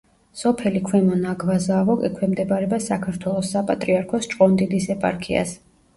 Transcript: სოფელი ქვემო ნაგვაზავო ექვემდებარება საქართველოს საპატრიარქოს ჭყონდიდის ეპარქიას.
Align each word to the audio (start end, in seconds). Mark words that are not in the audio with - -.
სოფელი 0.43 0.79
ქვემო 0.87 1.17
ნაგვაზავო 1.25 1.97
ექვემდებარება 2.09 2.79
საქართველოს 2.87 3.53
საპატრიარქოს 3.57 4.29
ჭყონდიდის 4.33 4.89
ეპარქიას. 4.99 5.55